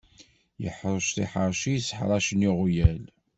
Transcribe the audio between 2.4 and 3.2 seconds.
iɣwyal.